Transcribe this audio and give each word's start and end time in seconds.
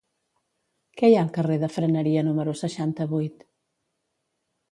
Què 1.01 1.09
hi 1.11 1.17
ha 1.17 1.19
al 1.23 1.29
carrer 1.35 1.57
de 1.65 1.69
Freneria 1.75 2.23
número 2.29 2.57
seixanta-vuit? 2.61 3.47